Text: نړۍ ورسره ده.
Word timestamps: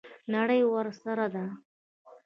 نړۍ 0.33 0.61
ورسره 0.73 1.27
ده. 1.33 1.45